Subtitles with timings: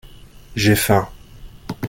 [0.55, 1.07] J'ai faim.